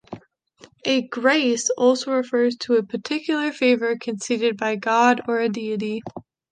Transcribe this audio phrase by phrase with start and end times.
[0.83, 6.01] A “grace” also refers to a particular favor conceded by God or a deity.